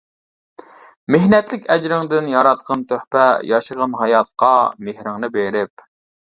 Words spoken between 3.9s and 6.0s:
ھاياتقا مېھرىڭنى بېرىپ.